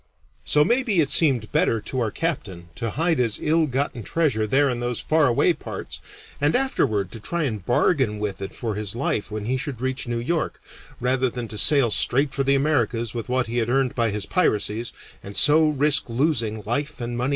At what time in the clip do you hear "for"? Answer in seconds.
8.55-8.73, 12.33-12.43